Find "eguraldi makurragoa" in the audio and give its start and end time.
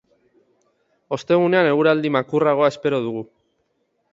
1.73-2.73